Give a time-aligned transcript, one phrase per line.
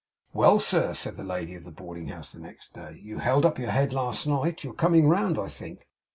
[0.33, 2.99] 'Well, sir!' said the lady of the Boarding House next day.
[3.03, 4.63] 'You held up your head last night.
[4.63, 5.85] You're coming round, I think.